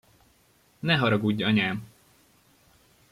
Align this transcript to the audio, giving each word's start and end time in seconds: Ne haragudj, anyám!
Ne 0.83 0.95
haragudj, 0.97 1.43
anyám! 1.43 1.83